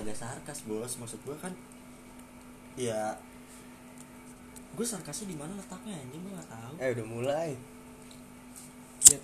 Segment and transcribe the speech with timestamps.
[0.00, 0.92] kagak sarkas bos.
[0.96, 1.52] Maksud gue kan
[2.78, 3.12] ya
[4.70, 6.22] gue sarkasnya di mana letaknya anjing?
[6.24, 6.74] Gue nggak tahu.
[6.80, 7.50] Eh udah mulai.
[9.10, 9.22] Lihat.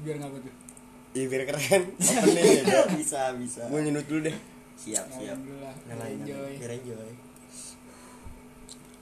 [0.00, 0.54] biar ngapa tuh.
[1.12, 1.82] Iya biar keren.
[2.24, 3.62] Opening ya bisa bisa.
[3.68, 4.36] Gue nyedut dulu deh.
[4.80, 5.36] Siap siap.
[5.36, 5.74] Alhamdulillah.
[5.92, 6.34] Nyalain enjoy.
[6.34, 6.56] Nyalain.
[6.56, 7.10] biar enjoy.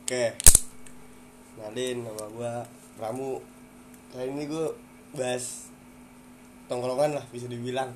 [0.03, 0.25] Oke.
[1.63, 2.53] Nadin nama gue
[2.99, 3.39] Pramu.
[4.11, 4.67] Kali ini gue
[5.15, 5.69] bahas
[6.67, 7.93] tongkrongan lah bisa dibilang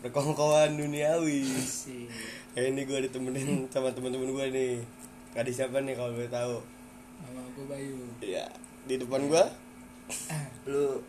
[0.00, 1.44] perkongkowan duniawi.
[1.62, 2.06] Sih
[2.52, 4.74] kayak ini gue ditemenin sama teman-teman gue nih.
[5.32, 6.56] Kadi siapa nih kalau boleh tahu.
[7.18, 7.96] Nama gue Bayu.
[8.20, 8.46] Iya
[8.86, 9.44] di depan gue
[10.70, 11.02] lu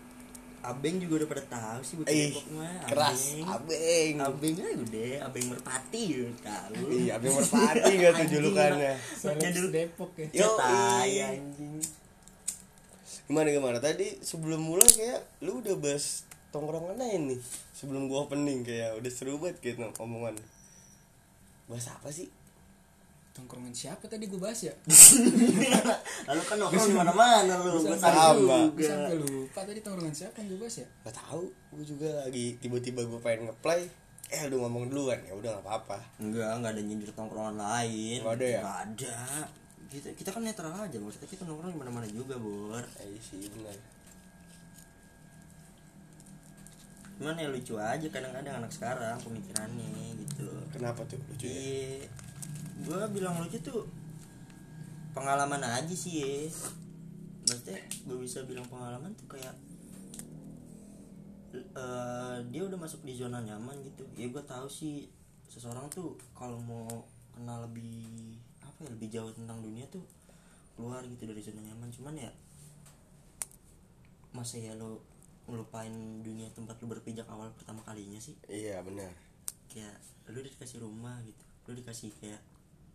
[0.59, 2.75] abeng juga udah pada tahu sih buat Depok mah.
[2.89, 4.17] keras abeng.
[4.19, 4.55] Abeng.
[4.57, 6.73] Aja udah abeng merpati lu tahu.
[6.89, 8.93] Iya abeng merpati gak tuh julukannya?
[9.13, 10.27] Selebs Jadul- Depok ya.
[10.33, 11.23] Yo, tai ih.
[11.23, 11.75] anjing
[13.27, 13.77] gimana gimana?
[13.77, 17.39] Tadi sebelum mulai kayak lu udah bahas tongkrongan aja nih
[17.75, 20.35] sebelum gua opening kayak udah seru banget gitu omongan.
[21.67, 22.31] Bahas apa sih?
[23.35, 24.73] Tongkrongan siapa tadi gue bahas ya?
[26.27, 28.33] Lalu kan nongkrong di mana mana lu gue Sama.
[28.73, 30.87] gue lupa tadi tongkrongan siapa yang gue bahas ya?
[31.05, 33.85] Gak tahu gua juga lagi tiba-tiba gua pengen ngeplay.
[34.33, 35.19] Eh lu ngomong duluan.
[35.21, 35.99] Ya udah gak apa-apa.
[36.17, 38.25] Enggak enggak ada nyindir tongkrongan lain.
[38.25, 38.61] Nggak ada ya?
[38.63, 39.15] Nggak ada.
[39.87, 40.97] Kita kita kan netral aja.
[40.97, 42.81] Maksudnya kita nongkrong di mana mana juga bor.
[42.97, 43.96] Eh sih benar
[47.17, 50.47] cuman ya lucu aja kadang-kadang anak sekarang pemikirannya gitu.
[50.69, 51.57] Kenapa tuh lucu ya?
[51.57, 52.05] Iya.
[52.85, 53.89] Gue bilang lucu tuh
[55.17, 56.45] pengalaman aja sih ya
[57.47, 59.55] maksudnya gue bisa bilang pengalaman tuh kayak
[61.57, 64.05] eh, dia udah masuk di zona nyaman gitu.
[64.13, 65.09] Ya gue tahu sih
[65.49, 66.85] seseorang tuh kalau mau
[67.33, 70.05] kenal lebih apa ya lebih jauh tentang dunia tuh
[70.77, 71.89] keluar gitu dari zona nyaman.
[71.89, 72.29] Cuman ya
[74.37, 75.01] masa ya lo
[75.47, 78.35] ngelupain dunia tempat lu berpijak awal pertama kalinya sih.
[78.51, 79.11] Iya benar.
[79.71, 79.95] Kayak
[80.27, 82.39] lu dikasih rumah gitu lu dikasih kayak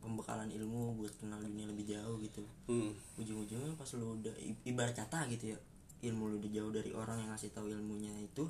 [0.01, 2.43] pembekalan ilmu buat kenal dunia lebih jauh gitu.
[2.67, 2.97] Hmm.
[3.21, 5.59] ujung-ujungnya pas lu udah ibarat kata gitu ya
[6.03, 8.43] ilmu lu udah jauh dari orang yang ngasih tahu ilmunya itu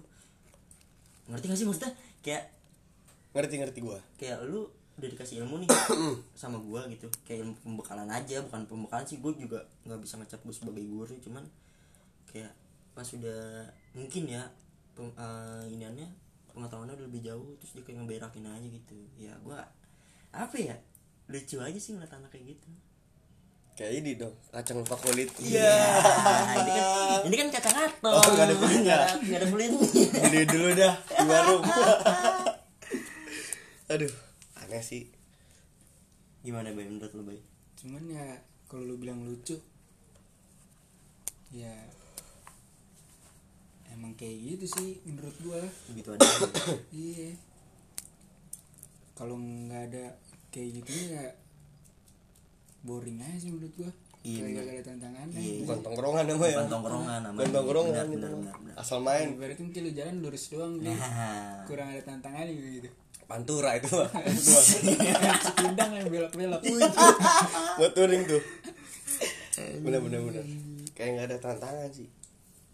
[1.28, 1.92] ngerti gak sih maksudnya?
[2.24, 2.44] Kayak
[3.36, 3.98] ngerti ngerti gua.
[4.16, 5.68] kayak lu udah dikasih ilmu nih
[6.40, 7.10] sama gua gitu.
[7.26, 11.14] Kayak ilmu pembekalan aja bukan pembekalan sih gue juga nggak bisa ngecap gue sebagai guru
[11.20, 11.44] cuman
[12.32, 12.52] kayak
[12.92, 14.42] pas udah mungkin ya
[14.92, 16.08] peng, eh, iniannya
[16.48, 19.64] pengetahuannya udah lebih jauh terus dia kayak ngeberakin aja gitu ya gua
[20.30, 20.76] apa ya
[21.26, 22.68] lucu aja sih ngeliat anak kayak gitu
[23.72, 25.72] kayak ini dong kacang favorit Iya,
[26.60, 26.84] ini kan
[27.24, 28.12] ini kan kacang atom.
[28.12, 28.96] Oh, nggak ada kulitnya.
[29.16, 29.80] Nggak ada- kulitnya.
[30.22, 31.62] beli dulu dah di warung
[33.88, 34.12] aduh
[34.58, 35.08] aneh sih
[36.42, 37.40] Gimana bay menurut lu bay?
[37.74, 38.24] cuman ya
[38.66, 39.56] kalau lu bilang lucu
[41.50, 41.72] ya
[43.92, 45.60] emang kayak gitu sih menurut gua.
[45.88, 46.26] Begitu aja.
[46.94, 47.30] iya.
[49.12, 50.04] Kalau nggak ada
[50.48, 51.24] kayak gitu ya
[52.82, 53.92] boring aja sih menurut gua.
[54.22, 54.62] Iya, kayak bener.
[54.62, 55.58] gak ada tantangannya Iya.
[55.66, 56.38] bukan tongkrongan namanya.
[56.54, 57.34] Bukan tongkrongan namanya.
[57.34, 57.92] bukan tongkrongan.
[57.92, 58.74] Benar, benar, benar, benar.
[58.78, 59.28] asal main.
[59.34, 62.88] Berarti mungkin lu jalan lurus doang nih Nah, kurang ada tantangannya gitu.
[63.26, 64.10] Pantura itu mah
[65.46, 66.62] sepindang yang belok-belok.
[67.82, 68.42] Buat touring tuh.
[69.82, 70.44] Bener bener bener
[70.92, 72.06] kayak nggak ada tantangan sih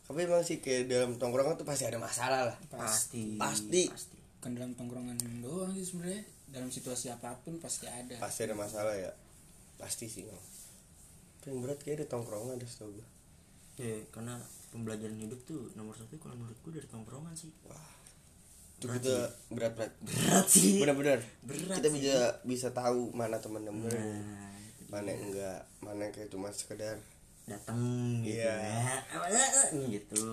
[0.08, 3.36] tapi emang sih kayak dalam tongkrongan tuh pasti ada masalah lah pasti.
[3.36, 3.82] Pasti.
[3.86, 4.16] Pasti.
[4.38, 8.94] kan dalam tongkrongan doang sih sebenarnya dalam situasi apa pun pasti ada pasti ada masalah
[8.94, 9.12] ya
[9.76, 10.40] pasti sih Bang.
[11.40, 13.08] paling berat kayak di tongkrongan deh setahu gue
[13.78, 14.34] Ya, karena
[14.68, 17.46] pembelajaran hidup tuh nomor satu kalau menurut gue dari tongkrongan sih.
[18.74, 19.14] itu kita
[19.48, 20.82] berat berat Berat sih.
[20.82, 21.94] bener Berat kita sih.
[21.94, 24.58] bisa bisa tahu mana teman-teman Nah,
[24.88, 26.98] mana yang enggak mana yang kayak cuma sekedar
[27.48, 27.80] datang
[28.22, 28.54] gitu Iya.
[28.54, 29.80] ya.
[29.94, 30.26] gitu.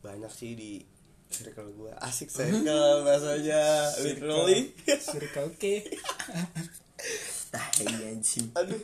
[0.00, 0.72] banyak sih di
[1.26, 3.62] circle gue asik circle bahasanya
[4.00, 4.70] literally.
[4.86, 5.64] Circle K
[7.52, 8.48] Tai anjing.
[8.52, 8.80] aduh.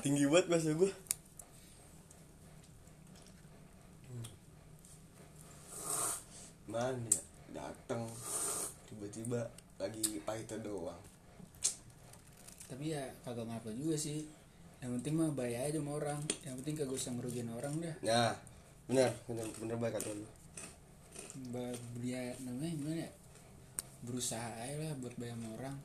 [0.00, 0.90] Tinggi banget bahasa gue
[6.66, 7.20] mana ya?
[7.54, 8.04] Datang
[8.84, 9.48] tiba-tiba
[9.80, 11.00] lagi pahitnya doang.
[12.66, 14.26] Tapi ya kagak ngapa juga sih
[14.86, 16.22] yang penting mah bayar aja sama orang.
[16.46, 17.94] Yang penting kagak usah ngerugiin orang dah.
[18.06, 18.30] Nah
[18.86, 20.26] benar benar benar baik kata lu.
[21.98, 23.10] Dia namanya gimana ya?
[24.06, 25.76] Berusaha aja lah buat bayar sama orang.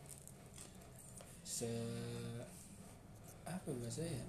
[1.42, 1.72] Se
[3.50, 4.22] apa bahasa ya?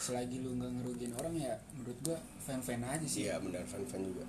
[0.00, 3.28] Selagi lu nggak ngerugiin orang ya menurut gua fan fan aja sih.
[3.28, 4.24] Iya benar fan fan juga.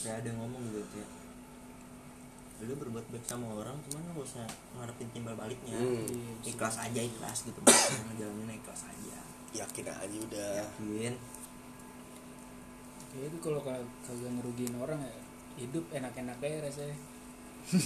[0.00, 1.10] Kayak ada ngomong gitu kayak
[2.58, 5.78] lu berbuat baik sama orang cuman lu gak usah ngarepin timbal baliknya.
[5.78, 6.42] Hmm.
[6.42, 9.18] ikhlas aja ikhlas gitu ngejalanin ikhlas aja.
[9.54, 10.52] Yakin aja udah.
[10.58, 11.12] Yakin.
[13.10, 15.14] Ya itu kalau kag- kagak ngerugiin orang ya
[15.56, 16.98] hidup enak-enak aja rasanya.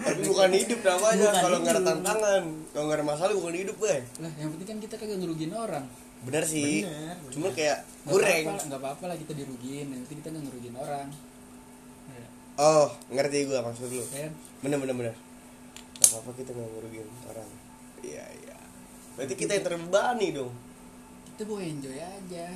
[0.00, 2.42] Tapi bukan hidup namanya kalau nggak ada tantangan.
[2.70, 5.84] Kalau nggak ada masalah bukan hidup gue lah yang penting kan kita kagak ngerugiin orang.
[6.20, 6.84] Bener sih.
[6.84, 9.86] Bener, cuma kayak apa-apa- nggak apa-apa lah kita dirugiin.
[9.88, 11.06] Yang penting kita nggak ngerugiin orang.
[11.08, 11.29] ya,
[12.60, 14.04] oh ngerti gue maksud lu.
[14.12, 15.14] Kan bener bener bener.
[15.96, 17.50] Nggak apa apa kita nggak ngerugiin orang.
[18.04, 18.58] Iya iya.
[19.16, 20.52] Berarti kita yang terbebani dong.
[21.32, 22.46] Kita mau enjoy aja.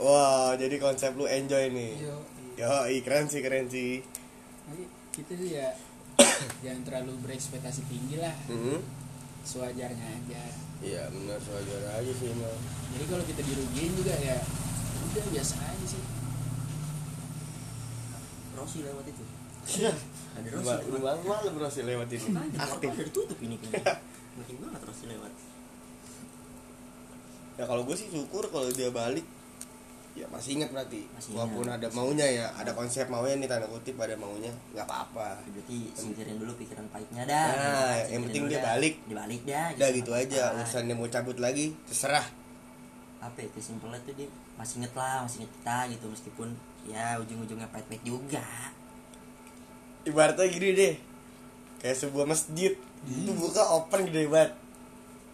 [0.00, 1.92] Wah jadi konsep lu enjoy nih.
[2.00, 2.16] Yo
[2.56, 2.72] yo
[3.04, 4.00] keren sih keren sih.
[5.12, 5.68] Kita tuh ya
[6.64, 8.32] jangan terlalu berekspektasi tinggi lah.
[8.48, 8.80] Mhm.
[9.46, 10.42] sewajarnya aja.
[10.82, 12.58] Iya bener sewajar aja sih emang
[12.96, 14.36] jadi kalau kita dirugiin juga ya
[15.12, 16.02] udah biasa aja sih
[18.56, 19.24] Rossi lewat itu.
[20.36, 20.80] Ada Rossi lewat.
[20.88, 22.88] rumah malam bro sih lewat ini Makanya, aktif.
[22.90, 23.94] Udah ditutup ini kayaknya
[24.40, 25.32] makin banget Rossi lewat.
[27.56, 29.24] Ya kalau gue sih syukur kalau dia balik.
[30.16, 31.04] Ya masih ingat berarti.
[31.12, 31.76] Masih walaupun ingat.
[31.76, 35.44] ada maunya ya ada konsep maunya nih tanda kutip ada maunya nggak apa-apa.
[35.44, 37.48] Berarti singkirin dulu pikiran pahitnya dah.
[37.52, 38.64] Nah, yang penting dia dah.
[38.72, 38.94] balik.
[39.04, 42.24] dia balik dah udah gitu aja urusan dia mau cabut lagi terserah.
[43.20, 46.48] Apa ya simpelnya tuh dia masih inget lah masih inget kita gitu meskipun
[46.86, 48.44] ya ujung-ujungnya pahit-pahit juga.
[50.06, 50.94] Ibaratnya gini deh
[51.82, 52.72] kayak sebuah masjid.
[53.06, 54.66] Itu buka open gede banget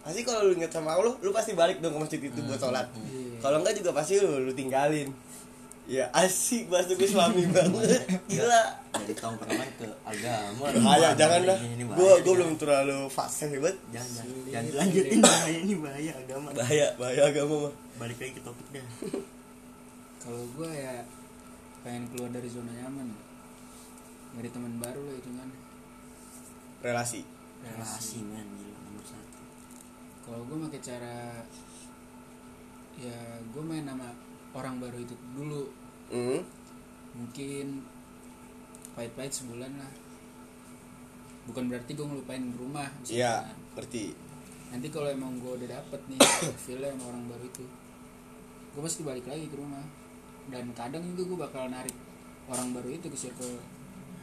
[0.03, 2.91] pasti kalau lu inget sama Allah lu pasti balik dong ke masjid itu buat sholat.
[2.91, 3.39] Iya.
[3.39, 5.07] kalau enggak juga pasti lu, lu tinggalin.
[5.83, 8.07] Ya asik masuk islami banget.
[8.31, 8.63] Gila.
[8.95, 10.71] Dari tongkrongan ke agama.
[10.79, 11.87] Bahaya jangan bahaya.
[11.91, 16.47] gua gua belum terlalu fase banget jangan jangan, lanjutin bahaya ini bahaya agama.
[16.55, 17.73] Bahaya bahaya agama mah.
[17.99, 18.85] Balik lagi ke topik dah.
[20.23, 21.03] Kalau gue ya
[21.83, 23.11] pengen keluar dari zona nyaman.
[24.33, 25.49] Dari teman baru lah itu kan.
[26.81, 27.21] Relasi.
[27.63, 29.41] Relasi men gila nomor satu.
[30.23, 31.17] Kalau gue pakai cara
[32.97, 33.19] ya
[33.51, 34.09] gue main sama
[34.55, 35.63] orang baru itu dulu.
[36.13, 36.45] Hmm.
[37.13, 37.85] mungkin
[38.97, 39.91] pahit-pahit sebulan lah.
[41.45, 43.45] Bukan berarti gue ngelupain rumah iya
[43.77, 44.17] ngerti.
[44.73, 46.21] Nanti kalau emang gue udah dapet nih
[46.65, 47.65] feelnya sama orang baru itu
[48.73, 49.85] gue pasti balik lagi ke rumah
[50.51, 51.95] dan kadang juga gue bakal narik
[52.51, 53.55] orang baru itu ke circle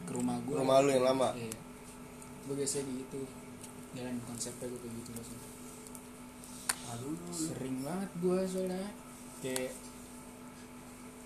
[0.05, 1.33] ke rumah gue Rumah lu yang lama?
[1.33, 1.53] iya.
[2.45, 3.21] Gue biasanya gitu
[3.97, 5.49] jalan konsepnya gue kayak gitu biasanya.
[6.91, 8.89] Lalu sering banget gue soalnya.
[9.41, 9.73] Kayak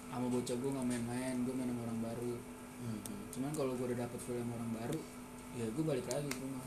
[0.08, 2.34] sama bocah gue nggak main-main gue main sama orang baru.
[2.76, 3.00] Hmm,
[3.32, 5.00] cuman kalau gue udah dapet feel sama orang baru
[5.56, 6.66] ya gue balik lagi ke rumah.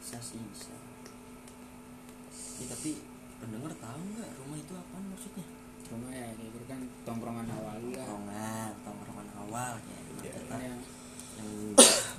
[0.00, 0.72] Bisa sih bisa.
[2.58, 2.98] Ya, tapi
[3.38, 5.46] pendengar tahu nggak rumah itu apaan maksudnya?
[5.88, 6.27] Rumah ya
[6.68, 8.04] kan tongkrongan awal lu lah.
[8.04, 9.72] Tongkrongan tongkrongan awal.
[10.20, 10.80] Kata yang
[11.40, 11.50] yang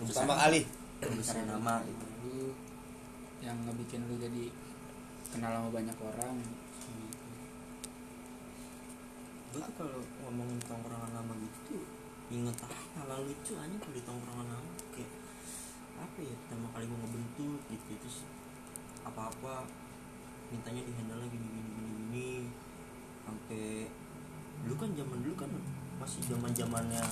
[0.09, 0.61] pertama kali.
[0.99, 2.51] Besar nama gitu lu
[3.39, 4.51] yang ngebikin lu jadi
[5.31, 6.33] kenal sama banyak orang.
[6.41, 6.57] Gitu.
[9.49, 11.81] gue tuh kalau ngomongin tongkrongan lama gitu
[12.29, 15.09] inget ah hal lucu aja kalau di tongkrongan lama kayak
[15.97, 18.17] apa ya pertama kali mau ngebentuk gitu terus
[19.01, 19.65] apa apa
[20.53, 22.29] mintanya di handle gini gini gini gini.
[23.25, 23.85] Sampai
[24.61, 25.49] dulu kan zaman dulu kan
[25.97, 27.03] masih zaman zamannya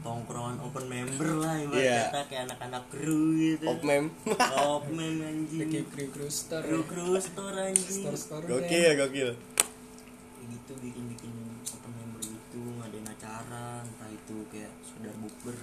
[0.00, 2.00] tongkrongan open member lah ibarat Iya.
[2.08, 3.64] kata kayak anak-anak kru gitu.
[3.66, 4.04] Opmem
[4.70, 5.66] Opmem anjing.
[5.66, 8.02] Kayak kru kru store kru kru store anjing.
[8.06, 9.30] Store store gokil ya gokil.
[10.46, 11.32] Gitu bikin bikin
[11.66, 15.58] open member gitu ngadain acara entah itu kayak sekedar bukber.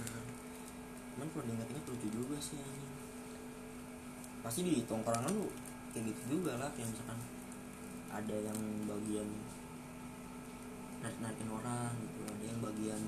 [1.14, 2.92] Cuman kalau diingat-ingat lucu juga sih anjing.
[4.44, 5.48] Pasti di tongkrongan lu
[5.90, 7.16] kayak gitu juga lah kayak misalkan
[8.12, 9.28] ada yang bagian
[11.04, 13.02] narik narikin orang gitu ada yang bagian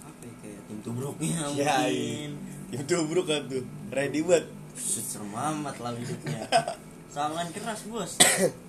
[0.00, 2.30] apa ya kayak tim tubruknya ya mungkin.
[2.72, 3.64] itu bro kan tuh.
[3.92, 4.44] Ready buat.
[4.74, 6.48] Serem amat lah hidupnya.
[7.14, 8.12] Sawangan keras bos.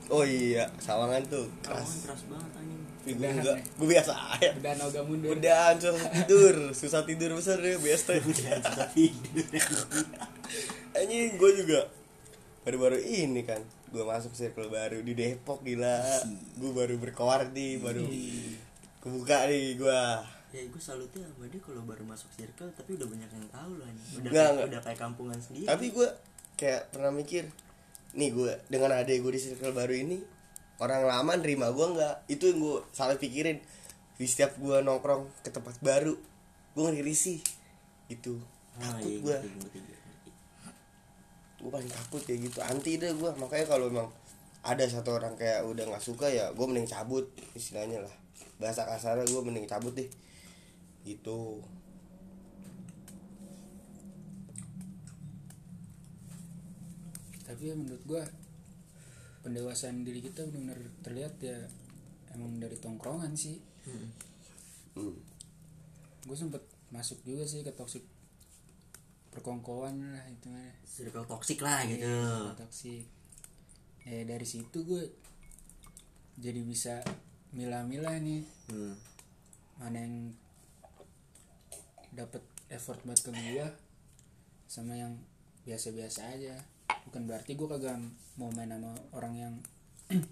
[0.06, 2.06] Oh iya sawangan tuh sawangan keras.
[2.06, 2.82] keras banget anjing.
[3.18, 4.50] Gue enggak gue biasa aja.
[4.54, 5.34] Udah noga mundur.
[5.34, 6.56] Udah susah tidur.
[6.70, 8.22] Susah tidur besar deh biasa.
[8.22, 9.50] Susah tidur.
[10.94, 11.90] Anjing gue juga
[12.66, 13.62] baru-baru ini kan
[13.94, 16.02] gue masuk circle baru di Depok gila.
[16.58, 18.04] Gue baru berkoar nih baru
[19.06, 20.02] kebuka nih gue
[20.56, 23.86] ya gue salutnya sama dia kalau baru masuk circle tapi udah banyak yang tahu loh
[23.86, 24.24] anjing.
[24.24, 24.68] udah Nggak, kayak, nggak.
[24.72, 25.68] udah kayak kampungan sendiri.
[25.68, 26.10] Tapi gue
[26.56, 27.44] kayak pernah mikir
[28.16, 30.18] nih gue dengan adek gue di circle baru ini
[30.80, 32.16] orang lama nerima gue nggak?
[32.32, 33.60] Itu yang gue salah pikirin.
[34.16, 36.16] Di setiap gue nongkrong ke tempat baru
[36.74, 37.44] gue ngeri risih.
[38.08, 38.40] Gitu
[38.80, 39.38] ah, takut iya, gue.
[41.66, 44.06] Gue paling takut kayak gitu anti deh gue makanya kalau emang
[44.66, 48.16] ada satu orang kayak udah nggak suka ya gue mending cabut istilahnya lah.
[48.58, 50.10] Bahasa kasarnya gue mending cabut deh.
[51.06, 51.62] Gitu.
[57.46, 58.26] Tapi ya menurut gua
[59.46, 61.58] pendewasaan diri kita benar-benar terlihat ya
[62.34, 63.62] emang dari tongkrongan sih.
[63.86, 65.14] Hmm.
[66.26, 68.02] gue sempet masuk juga sih ke toxic
[69.36, 70.72] perkongkowan lah itu mah.
[70.88, 72.08] Circle toxic lah gitu.
[72.08, 73.04] Iya, toxic.
[74.08, 75.04] Eh dari situ gue
[76.40, 77.04] jadi bisa
[77.52, 78.44] milah-milah nih.
[78.72, 78.96] Hmm.
[79.76, 80.32] mana yang
[82.16, 82.40] dapat
[82.72, 83.68] effort buat ke gue
[84.72, 85.20] sama yang
[85.68, 86.56] biasa-biasa aja.
[87.12, 88.00] Bukan berarti gue kagak
[88.40, 89.54] mau main sama orang yang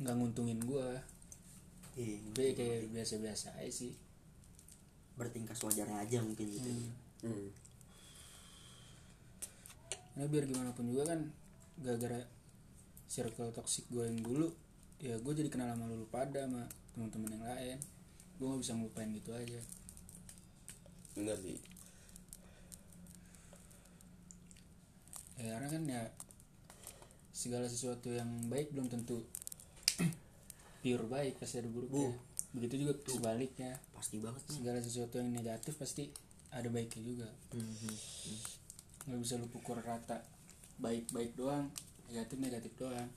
[0.00, 1.02] nggak nguntungin gue
[1.98, 3.92] Iya, kayak biasa-biasa aja sih.
[5.18, 6.70] Bertingkah sewajarnya aja mungkin gitu.
[6.70, 7.09] Hmm.
[10.20, 11.20] Nah biar gimana pun juga kan
[11.80, 12.20] gara-gara
[13.10, 14.48] circle toxic gue yang dulu
[15.00, 17.78] ya gue jadi kenal sama lu pada sama teman-teman yang lain.
[18.36, 19.60] Gue nggak bisa ngelupain gitu aja.
[21.16, 21.58] Bener sih.
[25.40, 26.02] Ya karena kan ya
[27.32, 29.24] segala sesuatu yang baik belum tentu
[30.84, 32.12] pure baik pasti ada buruknya.
[32.52, 33.80] Begitu juga sebaliknya.
[33.96, 36.12] Pasti banget segala sesuatu yang negatif pasti
[36.50, 37.28] ada baiknya juga.
[37.54, 38.38] Hmm, hmm.
[39.10, 40.22] nggak bisa lu pukul rata.
[40.80, 41.70] Baik baik doang
[42.10, 43.10] negatif negatif doang.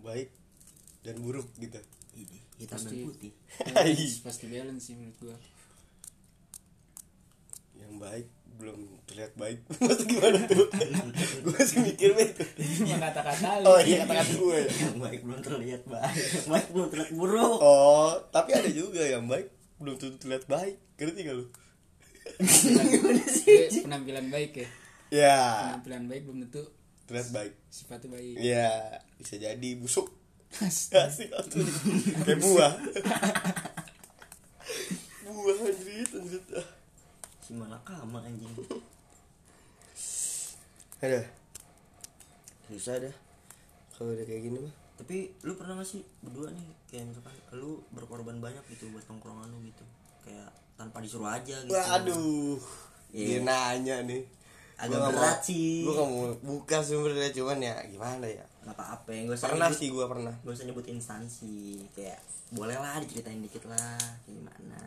[0.00, 0.32] Baik
[1.04, 1.76] dan buruk gitu.
[2.16, 3.04] Ini hitam dan Pasti.
[3.04, 3.32] putih.
[3.68, 5.36] balance, pasti balance sih menurut gue
[7.80, 8.28] yang baik
[8.60, 9.64] belum terlihat baik.
[9.80, 10.68] Maksud gimana tuh?
[11.44, 12.36] Gue masih mikir bet
[12.84, 14.72] yang kata-kata oh iya kata-kata gue ya.
[14.84, 16.12] yang baik belum terlihat baik.
[16.12, 17.56] Yang baik belum terlihat buruk.
[17.64, 19.48] Oh tapi ada juga yang baik
[19.80, 20.76] belum tentu terlihat baik.
[21.00, 21.46] Ngerti gak lu?
[22.36, 24.68] Jadi, penampilan baik ya?
[25.10, 25.40] Ya.
[25.74, 26.68] Penampilan baik belum tentu
[27.08, 27.52] terlihat baik.
[27.72, 28.38] sifatnya baik.
[28.38, 30.14] Ya bisa jadi busuk.
[30.60, 31.66] Asik tuh
[32.26, 32.74] kayak buah.
[35.30, 36.44] Buah anjrit anjrit.
[36.54, 36.68] Ah.
[37.42, 38.50] si malakama anjing.
[41.00, 41.22] Ada?
[42.70, 43.14] Susah dah.
[43.94, 47.80] Kalau udah kayak gini mah tapi lu pernah gak sih berdua nih kayak misalkan lu
[47.90, 49.84] berkorban banyak gitu buat tongkrongan lu gitu?
[50.20, 51.72] Kayak tanpa disuruh aja gitu.
[51.72, 52.60] Waduh
[53.10, 53.38] dia Iya.
[53.40, 54.22] nanya nih.
[54.76, 55.82] Agak Gua berat mau- sih.
[55.82, 58.44] gua gak mau buka sumbernya cuman ya gimana ya?
[58.60, 59.20] Nggak apa-apa ya?
[59.24, 60.34] Gak usah pernah nyebut- sih gua pernah.
[60.38, 61.58] gak usah nyebut instansi.
[61.90, 64.80] Kayak boleh lah diceritain dikit lah kayak gimana.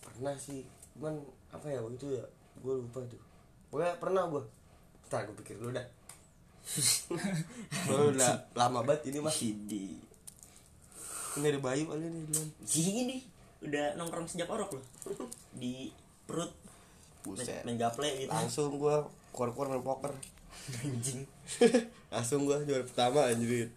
[0.00, 1.18] Pernah sih cuman
[1.48, 2.24] apa ya waktu itu ya
[2.56, 3.20] gue lupa tuh.
[3.68, 4.42] Pokoknya pernah gue
[5.04, 5.82] ntar gue pikir dulu dah.
[5.82, 6.05] Gua
[8.10, 10.06] udah lama banget ini mah Hidi
[11.36, 13.18] ini ada bayu kali nih duluan gini.
[13.60, 14.84] Udah nongkrong sejak orok loh.
[15.52, 15.92] Di
[16.24, 16.48] perut.
[17.20, 17.60] Buset.
[17.68, 18.32] Main gaple gitu.
[18.32, 18.96] Langsung gue
[19.36, 20.12] keluar-keluar main poker.
[20.80, 21.28] Anjing.
[22.14, 23.68] Langsung gue juara pertama anjir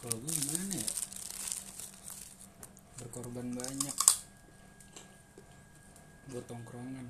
[0.00, 0.90] kalau gue gimana ya
[2.98, 3.96] berkorban banyak
[6.32, 7.06] buat tongkrongan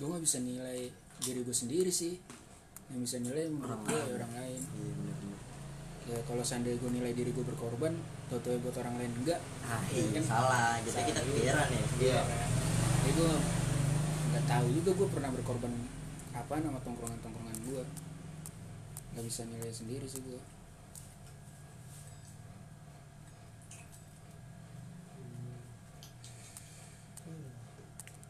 [0.00, 0.88] gue nggak bisa nilai
[1.20, 2.16] diri gue sendiri sih.
[2.88, 4.62] Yang bisa nilai menurut gue ya orang lain.
[4.64, 4.94] Iya
[6.10, 7.94] ya kalau seandainya gue nilai diri gue berkorban
[8.26, 10.24] tau buat orang lain enggak ah iya Kan?
[10.24, 10.74] salah.
[10.82, 11.84] Jadi kita kepikiran ya.
[12.00, 12.20] Iya.
[13.04, 13.32] Jadi gue
[14.30, 15.72] nggak tahu juga gue pernah berkorban
[16.30, 17.82] apa nama tongkrongan tongkrongan gue
[19.14, 20.38] nggak bisa nilai sendiri sih gue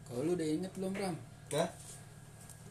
[0.08, 1.16] kalau lu udah inget belum Ram
[1.54, 1.68] Hah?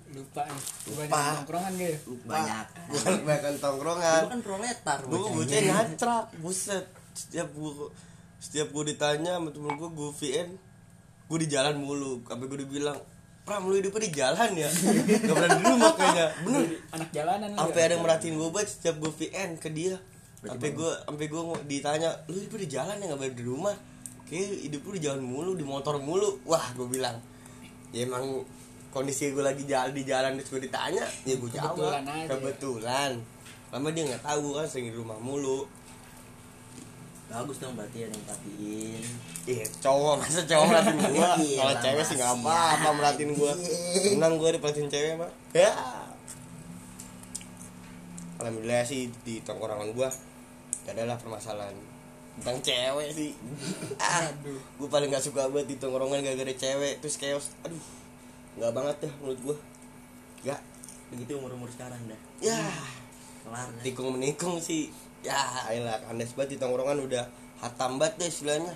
[0.10, 0.62] lupa nih.
[0.90, 1.06] Lupa.
[1.06, 3.52] Banyak tongkrongan gitu Lu banyak gue kebanyakan.
[3.54, 5.60] Lu tongkrongan kan proletar gue bocah.
[5.62, 6.86] Nyatrak buset.
[7.14, 7.72] Setiap gue
[8.40, 10.50] setiap gue ditanya sama temen gue gue VN
[11.30, 12.26] gue di jalan mulu.
[12.26, 12.98] Sampai gue dibilang
[13.46, 14.70] Pram lu hidupnya di jalan ya?
[15.26, 16.28] Gak pernah di rumah kayaknya.
[16.46, 16.62] Bener.
[16.94, 17.86] Anak jalanan Sampai ya?
[17.90, 19.98] ada yang merhatiin gue banget setiap gue VN ke dia.
[20.46, 23.06] Sampai gue sampai gue ditanya Lu hidupnya di jalan ya?
[23.14, 23.76] Gak balik di rumah.
[24.30, 26.42] Kayak hidup lu di jalan mulu, di motor mulu.
[26.46, 27.18] Wah gue bilang.
[27.90, 28.46] Ya emang
[28.90, 32.28] kondisi gue lagi jalan di jalan terus gue ditanya ya gue jawab Kebetulan aja.
[32.28, 33.12] kebetulan
[33.70, 35.70] lama dia nggak tahu kan sering di rumah mulu
[37.30, 39.04] bagus dong berarti ada yang perhatiin
[39.46, 41.30] Iya, cowok masa cowok merhatiin gua.
[41.36, 43.54] Iya, Kalau cewek sih nggak masih apa-apa merhatiin gua.
[43.96, 45.32] Senang gua diperhatiin cewek mah.
[45.52, 45.74] Ya.
[48.38, 50.10] Alhamdulillah sih di tongkrongan gua
[50.86, 51.74] gak ada lah permasalahan
[52.38, 53.32] tentang cewek sih.
[54.00, 54.30] Ah,
[54.78, 57.46] gua paling gak suka banget di tongkrongan gara-gara cewek terus chaos.
[57.62, 57.82] Aduh,
[58.60, 59.58] nggak banget dah menurut gua.
[60.44, 60.62] Gak.
[61.10, 62.62] begitu umur umur sekarang dah Ya,
[63.42, 64.92] kelar dah tikung menikung sih.
[65.24, 65.40] Ya,
[65.72, 67.24] elah kandas banget di tongkrongan udah
[67.64, 68.76] hatam banget deh istilahnya.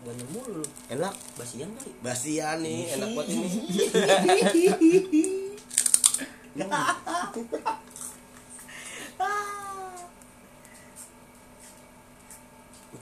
[0.00, 0.66] Banyak mulu lu.
[0.88, 1.12] Enak.
[1.36, 3.48] basian kali Basian nih, enak banget ini.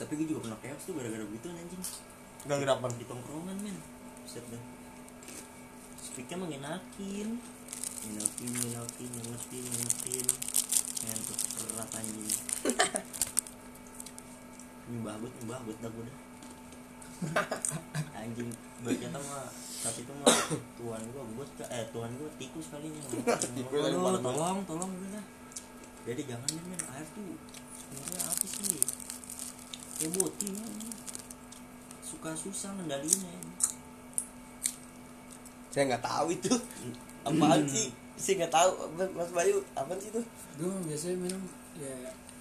[0.08, 1.84] tapi gue juga pernah chaos tuh gara-gara begitu anjing.
[2.48, 3.76] Gak kenapa di tongkrongan men.
[4.24, 4.62] Buset dah
[6.00, 7.36] Speaknya mengenakin.
[8.08, 10.26] Ngenakin, ngenakin, ngenakin, ngenakin
[11.04, 12.24] Ngantuk berat anjing.
[14.88, 16.16] Nyembah gue, nyembah gue dah gue dah.
[18.16, 18.48] Anjing
[18.88, 20.32] kata mah Saat itu mah
[20.80, 24.24] Tuan gue, gue Eh Tuan gue tikus Aduh, banget.
[24.24, 25.24] tolong, tolong gue dah.
[26.08, 27.36] Jadi jangan deh men Air tuh
[27.76, 28.80] Sebenernya apa sih
[29.98, 30.72] Ya boti men
[32.00, 33.34] Suka susah ngendaliinnya
[35.68, 36.54] Saya nggak tahu itu.
[37.22, 37.92] Apaan sih?
[38.16, 38.70] Saya nggak tahu.
[39.12, 40.22] Mas Bayu Apaan sih itu?
[40.56, 41.42] Gue biasanya minum
[41.78, 41.94] ya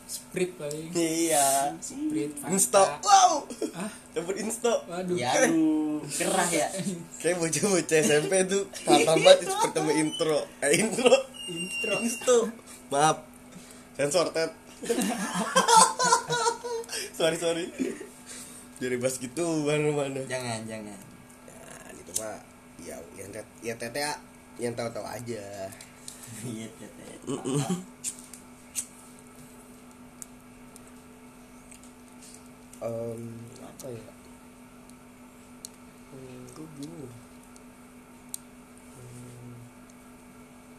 [0.08, 1.76] sprit paling Iya.
[1.78, 3.04] Sprit Insto Fanta.
[3.04, 3.44] Wow.
[3.76, 5.18] Ah Dapet Insto waduh.
[5.20, 6.00] Ya aduh.
[6.08, 6.68] Gerah ya.
[7.20, 10.40] Kayak bocah-bocah SMP tuh Kapan banget itu pertama intro.
[10.64, 11.12] Eh intro.
[11.52, 11.96] Intro.
[12.00, 12.38] Insto
[12.88, 13.18] Maaf.
[14.00, 14.54] Sensor tet
[17.18, 17.66] Sorry sorry.
[18.78, 21.02] Jadi bahas gitu mana-mana Jangan, jangan.
[21.50, 22.38] Nah itu mah
[22.78, 24.14] Ya yang tet ya tete ya,
[24.62, 25.66] yang tahu-tahu aja.
[26.46, 27.06] Iya, tete.
[32.78, 33.22] Em,
[33.66, 34.06] apa ya?
[36.14, 37.14] Hmm, gue bingung.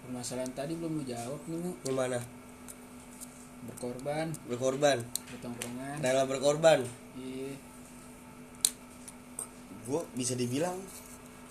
[0.07, 2.38] Permasalahan tadi belum lu jawab nih gimana
[3.75, 4.27] berkorban.
[4.49, 4.99] Berkorban.
[5.35, 6.81] Bertongkrongan rela berkorban.
[7.19, 7.53] Iya.
[9.89, 10.77] Gue bisa dibilang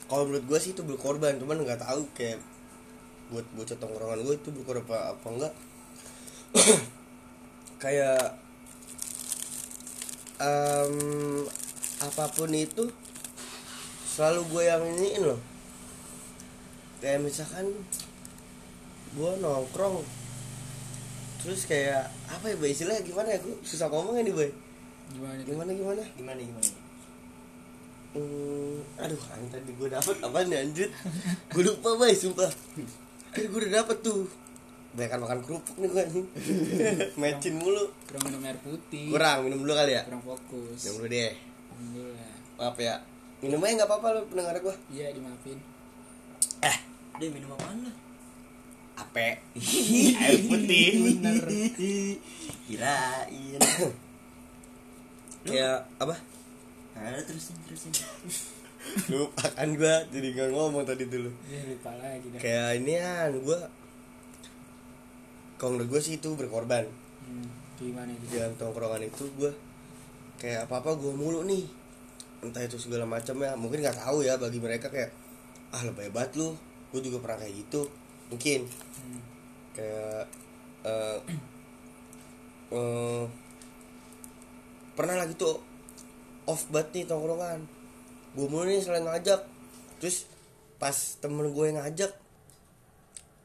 [0.08, 2.40] kalau menurut gue sih itu berkorban cuman nggak tahu kayak
[3.28, 5.54] buat bocah tongkrongan gue itu berkorban apa, apa enggak.
[7.84, 8.40] Kayak
[10.42, 10.96] em,
[12.02, 12.90] apa pun itu
[14.08, 15.42] selalu gue yang iniin loh.
[17.04, 17.70] Kayak misalkan
[19.14, 20.02] gue nongkrong
[21.44, 22.70] terus kayak apa ya boy?
[22.72, 23.40] Istilahnya gimana ya?
[23.42, 24.50] Gue susah ngomong nih boy.
[25.14, 26.04] Gimana itu gimana gimana?
[26.20, 26.72] Gimana, gimana?
[28.18, 30.90] Hmm, aduh kan tadi gue dapet apa nih anjir?
[31.54, 32.50] Gue lupa bay sumpah.
[33.36, 34.26] Tadi gue udah dapet tuh.
[34.98, 36.28] Banyak makan kerupuk nih gue anjing.
[37.22, 37.94] Mecin mulu.
[38.10, 39.14] Kurang minum air putih.
[39.14, 40.02] Kurang minum dulu kali ya?
[40.08, 40.80] Kurang fokus.
[40.82, 41.34] Minum dulu deh.
[41.78, 42.96] Alhamdulillah maaf ya.
[43.46, 45.60] Minum aja nggak apa-apa lu pendengar gue iya dimaafin.
[46.66, 46.78] Eh.
[47.22, 47.96] Dia minum apaan lah?
[48.98, 49.28] Ape.
[50.26, 50.90] Air putih.
[51.06, 51.46] Bener.
[52.68, 53.62] Kirain
[55.48, 56.16] ya apa?
[56.98, 57.92] Ada terusin, terusin.
[59.12, 61.32] Lupakan gue jadi nggak ngomong tadi dulu.
[61.48, 62.40] Iya lupa lagi dah.
[62.40, 63.60] Kayak ini kan gue
[65.58, 66.88] kalau menurut gue sih itu berkorban.
[67.24, 69.52] Hmm, gimana gitu dalam tongkrongan itu gue
[70.40, 71.68] kayak apa apa gue mulu nih.
[72.44, 75.12] Entah itu segala macam ya mungkin nggak tahu ya bagi mereka kayak
[75.76, 76.56] ah lebay banget lu.
[76.96, 77.92] Gue juga pernah kayak gitu
[78.28, 78.68] mungkin.
[78.68, 79.22] Hmm.
[79.78, 80.26] kayak
[80.88, 81.20] eh
[82.74, 83.24] eh,
[84.98, 85.62] pernah lagi tuh
[86.50, 87.62] off banget nih tongkrongan.
[88.34, 89.46] Gue mulu nih selain ngajak
[90.02, 90.30] terus
[90.78, 92.14] pas temen gue yang ngajak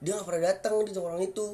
[0.03, 1.47] dia nggak pernah datang di tongkrongan itu.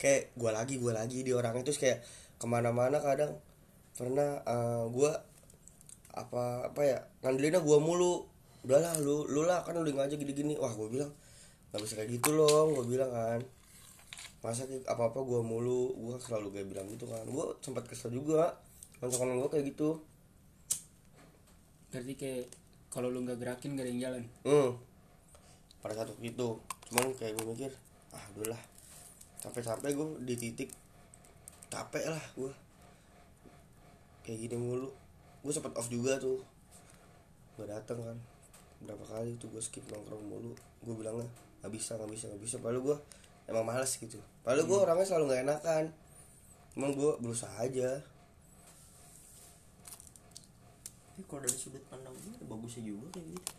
[0.00, 2.02] Kayak gue lagi gue lagi di orang itu kayak
[2.36, 3.38] ke mana-mana kadang.
[3.94, 5.12] Pernah eh, gue
[6.12, 8.26] apa apa ya ngandelinnya gue mulu.
[8.62, 10.58] Udahlah lu lu lah kan lu ngajak gini-gini.
[10.58, 11.12] Wah gue bilang
[11.72, 13.40] nggak bisa kayak gitu loh gue bilang kan.
[14.44, 17.24] Masa apa apa gue mulu gue selalu kayak bilang gitu kan.
[17.24, 18.60] Gue sempat kesel juga
[19.00, 20.04] koncokan gue kayak gitu.
[21.88, 22.46] Berarti kayak
[22.92, 24.24] kalau lu nggak gerakin gak ada yang jalan?
[24.44, 24.70] Hmm.
[25.80, 26.48] Pada saat itu
[26.92, 27.72] cuman kayak gue mikir
[28.12, 28.60] ah udahlah
[29.40, 30.68] sampai-sampai gue di titik
[31.72, 32.52] capek lah gue
[34.28, 34.92] kayak gini mulu.
[35.40, 36.44] Gue sempat off juga tuh.
[37.56, 38.18] Gue dateng kan.
[38.84, 40.52] Berapa kali tuh gue skip nongkrong mulu.
[40.84, 41.32] Gue bilangnya
[41.62, 42.56] nggak bisa nggak bisa nggak bisa.
[42.58, 42.96] Padahal gue
[43.46, 44.18] emang males gitu.
[44.42, 45.84] Padahal gue orangnya selalu nggak enakan.
[46.74, 48.02] Cuman gue berusaha aja.
[51.06, 53.52] Tapi kalau dari sudut pandang gue ada bagusnya juga kayak gitu.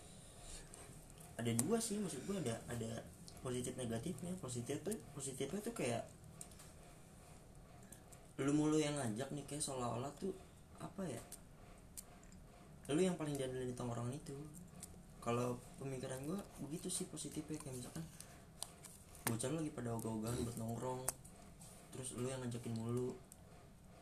[1.39, 2.91] Ada dua sih maksud gue ada ada
[3.39, 4.35] positif negatifnya.
[4.43, 6.03] Positif tuh positifnya tuh kayak
[8.41, 10.33] Lu mulu yang ngajak nih kayak seolah-olah tuh
[10.81, 11.21] apa ya
[12.89, 14.33] Lu yang paling diandelin di tongkrongan itu
[15.23, 18.03] Kalau pemikiran gue begitu sih positifnya kayak misalkan
[19.23, 21.07] Bocah lu lagi pada ogah-ogahan buat nongkrong
[21.95, 23.15] Terus lu yang ngajakin mulu.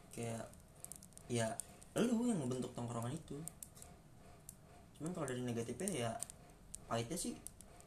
[0.10, 0.50] Kayak
[1.30, 1.54] ya
[1.94, 3.38] lu yang ngebentuk tongkrongan itu.
[4.98, 6.12] Cuman kalau dari negatifnya ya
[6.90, 7.38] pahitnya sih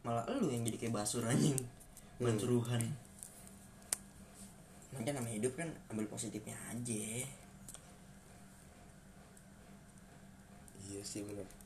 [0.06, 1.58] malah lu yang jadi kayak basur anjing.
[2.22, 2.94] Bancuruhan
[4.94, 7.26] makanya namanya hidup kan ambil positifnya aja.
[10.86, 11.63] Iya sih bener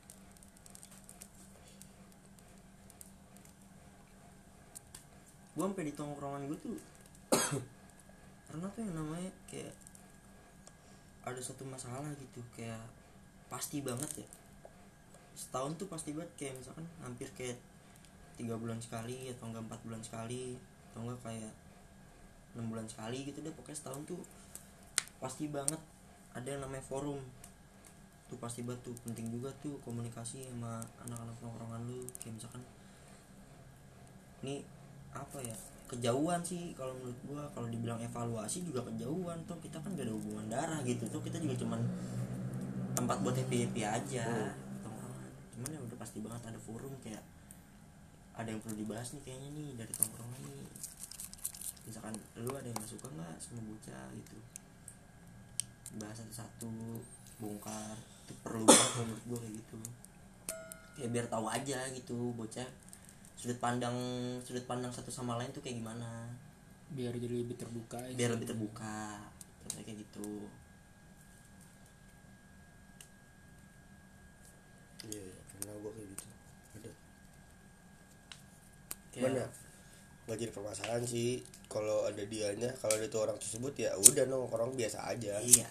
[5.59, 6.79] gue sampai di tongkrongan gue tuh
[8.47, 9.75] pernah tuh yang namanya kayak
[11.27, 12.79] ada satu masalah gitu kayak
[13.51, 14.29] pasti banget ya.
[15.35, 17.59] Setahun tuh pasti banget kayak misalkan hampir kayak
[18.39, 20.55] tiga bulan sekali atau enggak empat bulan sekali
[20.89, 21.53] atau enggak kayak
[22.55, 24.23] enam bulan sekali gitu deh pokoknya setahun tuh
[25.19, 25.83] pasti banget
[26.39, 27.19] ada yang namanya forum.
[28.31, 32.63] Tuh pasti banget tuh penting juga tuh komunikasi sama anak-anak nongkrongan lu kayak misalkan
[34.47, 34.63] ini
[35.13, 35.57] apa ya
[35.89, 37.43] kejauhan sih kalau menurut gua.
[37.57, 39.57] Kalau dibilang evaluasi juga kejauhan tuh.
[39.63, 41.25] Kita kan gak ada hubungan darah gitu tuh.
[41.25, 41.81] Kita juga cuman
[42.99, 44.27] tempat buat happy happy aja
[44.83, 47.23] tongkrongan cuman ya udah pasti banget ada forum kayak
[48.35, 50.67] ada yang perlu dibahas nih kayaknya nih dari tongkrongan nih.
[51.87, 54.39] Misalkan lu ada yang suka nggak sama bocah gitu?
[55.99, 56.71] Bahas satu-satu
[57.39, 57.95] bongkar.
[58.27, 59.79] Itu perlu banget menurut gue kayak gitu.
[60.99, 62.67] Ya biar tahu aja gitu bocah
[63.39, 63.95] sudut pandang
[64.43, 66.27] sudut pandang satu sama lain tuh kayak gimana?
[66.91, 68.13] Biar jadi lebih terbuka ya.
[68.19, 68.35] Biar sih.
[68.35, 69.23] lebih terbuka
[69.63, 70.31] Contohnya kayak gitu.
[75.09, 76.25] Iya iya, pernah gue kayak gitu.
[76.27, 76.91] Ada.
[76.91, 76.97] Kayak-
[79.15, 79.47] cuman ya
[80.29, 81.41] nggak jadi permasalahan sih
[81.73, 85.41] kalau ada dianya kalau ada tuh orang tersebut ya udah nongkrong biasa aja.
[85.41, 85.69] Iya.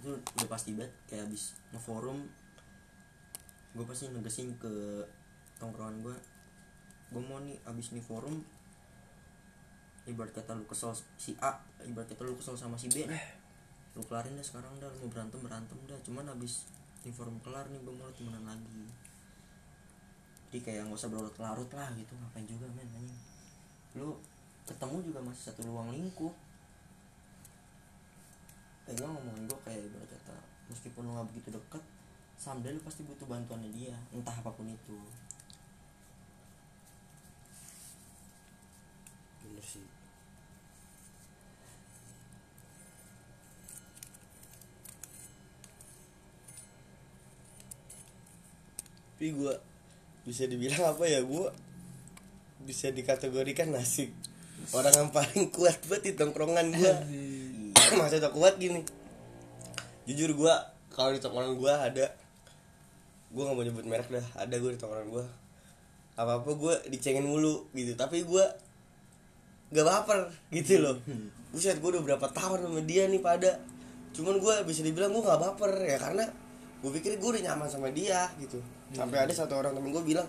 [0.00, 2.24] Itu udah pasti banget kayak abis ngeforum
[3.76, 5.04] gue pasti negesin ke
[5.58, 6.16] tongkrongan gue
[7.08, 8.44] gue mau nih abis nih forum
[10.08, 13.24] ibarat kata lu kesel si A ibarat kata lu kesel sama si B nih.
[13.92, 15.98] Lu kelarin dah sekarang dah lu mau berantem berantem dah.
[16.00, 16.64] Cuman abis
[17.04, 18.88] nih forum kelar nih gue mau temenan lagi.
[20.48, 23.20] Jadi kayak nggak usah berlarut-larut lah gitu ngapain juga men anjing.
[24.00, 24.16] Lu
[24.64, 26.32] ketemu juga masih satu ruang lingkup.
[28.88, 30.36] Kayak gue ngomongin gue kayak ibarat kata
[30.68, 31.84] meskipun lu gak begitu deket
[32.36, 34.96] someday lu pasti butuh bantuannya dia entah apa pun itu
[39.58, 39.86] bener sih.
[49.18, 49.54] Tapi gue
[50.22, 51.50] bisa dibilang apa ya gue
[52.62, 54.14] bisa dikategorikan nasib
[54.70, 56.94] orang yang paling kuat buat di tongkrongan gue
[57.98, 58.86] maksudnya kuat gini.
[60.06, 60.54] Jujur gue
[60.94, 62.06] kalau di tongkrongan gue ada
[63.28, 65.26] gue nggak mau nyebut merek dah ada gue di tongkrongan gue
[66.14, 67.98] apa apa gue dicengin mulu gitu.
[67.98, 68.44] Tapi gue
[69.72, 70.18] gak baper
[70.52, 70.96] gitu loh.
[71.52, 73.60] Buset gue udah berapa tahun sama dia nih pada
[74.16, 76.24] cuman gue bisa dibilang gue gak baper ya karena
[76.78, 78.60] gue pikir gue udah nyaman sama dia gitu.
[78.94, 80.24] Sampai ada satu orang temen gue bilang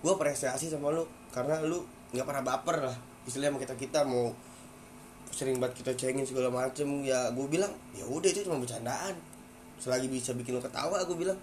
[0.00, 2.96] gue apresiasi sama lu karena lu nggak pernah baper lah.
[3.28, 4.32] Istilahnya sama kita kita mau
[5.30, 9.14] sering banget kita cengin segala macem ya gue bilang ya udah itu cuma bercandaan.
[9.78, 11.38] Selagi bisa bikin lu ketawa gue bilang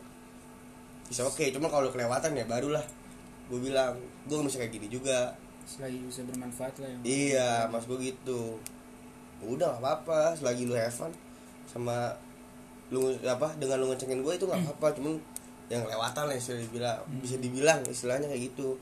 [1.07, 2.83] bisa oke cuma kalau kelewatan ya barulah.
[3.47, 3.95] Gue bilang
[4.27, 5.31] gue gak bisa kayak gini juga
[5.67, 8.55] selagi bisa bermanfaat lah yang Iya, mas gue gitu.
[9.43, 11.11] Udah gak apa-apa, selagi lu have fun
[11.67, 12.15] sama
[12.87, 15.19] lu apa dengan lu ngecengin gue itu nggak apa-apa, cuman
[15.67, 18.79] yang lewatan lah istilah dibilang bisa dibilang istilahnya kayak gitu.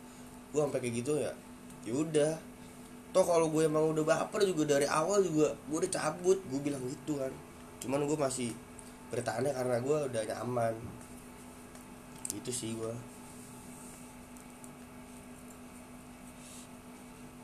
[0.54, 1.34] Gue sampai kayak gitu ya.
[1.82, 2.34] Ya udah.
[3.10, 6.86] Toh kalau gue emang udah baper juga dari awal juga gue udah cabut, gue bilang
[6.86, 7.34] gitu kan.
[7.82, 8.54] Cuman gue masih
[9.10, 10.74] bertahannya karena gue udah nyaman.
[12.30, 12.94] Gitu sih gue.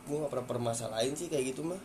[0.07, 1.81] Gue gak pernah permasalahin sih kayak gitu mah.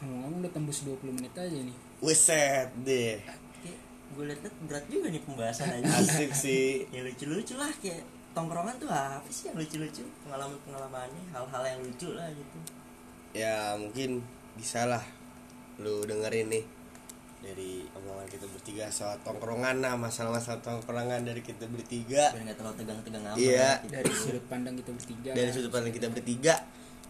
[0.00, 1.76] Ngomong-ngomong udah tembus 20 menit aja nih.
[2.04, 3.20] Weset deh.
[4.14, 5.88] Gue liat berat juga nih pembahasan aja.
[5.98, 6.86] Asik sih.
[6.94, 10.04] Ya lucu-lucu lah kayak tongkrongan tuh apa sih yang lucu-lucu?
[10.24, 12.58] Pengalaman-pengalamannya hal-hal yang lucu lah gitu.
[13.36, 14.24] Ya mungkin
[14.56, 15.04] bisa lah
[15.76, 16.64] Lu dengerin nih
[17.36, 22.76] Dari omongan kita bertiga soal tongkrongan Nah masalah-masalah tongkrongan dari kita bertiga biar nggak terlalu
[22.80, 23.70] tegang-tegang amat Iya.
[23.78, 23.92] gitu.
[23.92, 26.54] dari sudut pandang kita bertiga Dari sudut pandang kita bertiga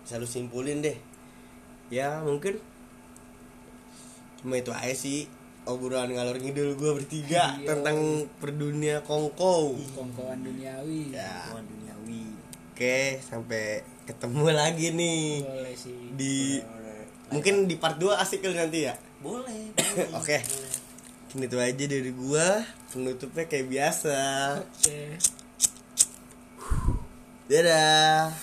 [0.01, 0.97] Bisa lu simpulin deh
[1.89, 2.59] Ya mungkin
[4.39, 5.31] Cuma itu aja sih
[5.65, 7.67] Obrolan ngalor ngidul gue bertiga Iya.
[7.69, 7.99] Tentang
[8.37, 12.23] perdunia kongkow kongkoan duniawi Ya Hubungan duniawi
[12.71, 17.03] Oke, sampai ketemu lagi nih boleh sih di Boleh.
[17.33, 18.93] mungkin di part 2 asik kali nanti ya.
[19.21, 20.39] Boleh boleh Oke.
[20.41, 20.75] boleh.
[21.37, 22.49] Mungkin itu aja dari gua.
[22.93, 24.19] Penutupnya kayak biasa.
[24.65, 24.99] oke
[27.47, 28.35] Dadah.